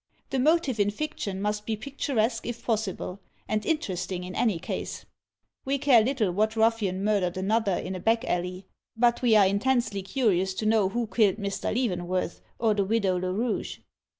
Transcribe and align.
The 0.31 0.39
motive 0.39 0.79
in 0.79 0.89
fiction 0.89 1.39
must 1.39 1.67
be 1.67 1.75
picturesque 1.77 2.47
if 2.47 2.65
possible, 2.65 3.19
and 3.47 3.63
interesting 3.63 4.23
in 4.23 4.33
any 4.33 4.57
case. 4.57 5.05
We 5.63 5.77
care 5.77 6.01
little 6.01 6.31
what 6.31 6.55
ruffian 6.55 7.03
murdered 7.03 7.37
another 7.37 7.75
in 7.75 7.93
a 7.93 7.99
back 7.99 8.25
alley; 8.25 8.65
but 8.97 9.21
we 9.21 9.35
are 9.35 9.45
intensely 9.45 10.01
curious 10.01 10.55
to 10.55 10.65
know 10.65 10.89
who 10.89 11.05
killed 11.05 11.35
Mr. 11.35 11.71
Leavenworth 11.71 12.41
or 12.57 12.73
the 12.73 12.83
Widow 12.83 13.19
Lerouge. 13.19 13.77